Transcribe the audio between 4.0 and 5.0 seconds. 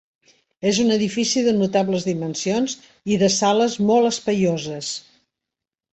espaioses.